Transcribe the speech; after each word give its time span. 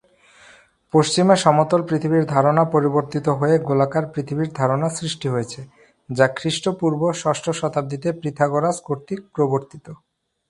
পশ্চিমে 0.93 1.35
সমতল 1.43 1.81
পৃথিবীর 1.89 2.23
ধারণা 2.33 2.63
পরিবর্তিত 2.73 3.25
হয়ে 3.39 3.55
গোলাকার 3.67 4.05
পৃথিবী 4.13 4.45
ধারণা 4.59 4.87
সৃষ্টি 4.97 5.27
হয়েছে; 5.33 5.59
যা 6.09 6.25
খ্রিস্টপূর্ব 6.37 7.01
ষষ্ঠ 7.21 7.45
শতাব্দীতে 7.59 8.09
পিথাগোরাস 8.21 8.77
কর্তৃক 8.87 9.21
প্রবর্তিত। 9.35 9.85